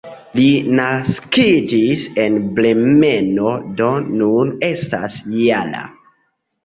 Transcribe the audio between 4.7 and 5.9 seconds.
estas -jara.